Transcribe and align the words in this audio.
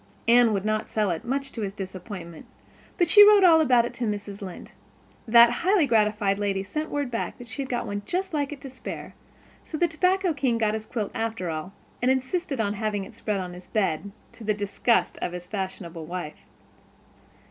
Anne 0.27 0.51
would 0.51 0.65
not 0.65 0.89
sell 0.89 1.11
it, 1.11 1.23
much 1.23 1.51
to 1.51 1.61
his 1.61 1.75
disappointment, 1.75 2.47
but 2.97 3.07
she 3.07 3.23
wrote 3.23 3.43
all 3.43 3.61
about 3.61 3.85
it 3.85 3.93
to 3.93 4.05
Mrs. 4.07 4.41
Lynde. 4.41 4.71
That 5.27 5.51
highly 5.61 5.85
gratified 5.85 6.39
lady 6.39 6.63
sent 6.63 6.89
word 6.89 7.11
back 7.11 7.37
that 7.37 7.47
she 7.47 7.61
had 7.61 7.71
one 7.85 8.01
just 8.03 8.33
like 8.33 8.51
it 8.51 8.59
to 8.61 8.69
spare, 8.71 9.13
so 9.63 9.77
the 9.77 9.87
tobacco 9.87 10.33
king 10.33 10.57
got 10.57 10.73
his 10.73 10.87
quilt 10.87 11.11
after 11.13 11.51
all, 11.51 11.71
and 12.01 12.09
insisted 12.09 12.59
on 12.59 12.73
having 12.73 13.03
it 13.03 13.13
spread 13.13 13.39
on 13.39 13.53
his 13.53 13.67
bed, 13.67 14.09
to 14.31 14.43
the 14.43 14.55
disgust 14.55 15.19
of 15.21 15.33
his 15.33 15.45
fashionable 15.45 16.07
wife. 16.07 16.47